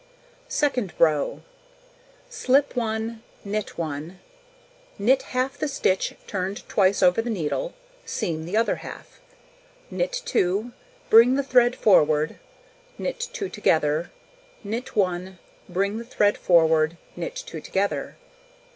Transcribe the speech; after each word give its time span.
Second 0.49 0.93
row: 0.97 1.43
Slip 2.27 2.75
1, 2.75 3.21
knit 3.45 3.77
1, 3.77 4.19
knit 4.97 5.21
half 5.21 5.59
the 5.59 5.67
stitch 5.67 6.15
turned 6.25 6.67
twice 6.67 7.03
over 7.03 7.21
the 7.21 7.29
needle, 7.29 7.75
seam 8.03 8.45
the 8.45 8.57
other 8.57 8.77
half, 8.77 9.19
knit 9.91 10.19
2, 10.25 10.71
bring 11.11 11.35
the 11.35 11.43
thread 11.43 11.75
forward, 11.75 12.39
knit 12.97 13.19
2 13.31 13.47
together, 13.49 14.09
knit 14.63 14.95
1, 14.95 15.37
bring 15.69 15.99
the 15.99 16.03
thread 16.03 16.35
forward, 16.35 16.97
knit 17.15 17.35
2 17.35 17.61
together. 17.61 18.17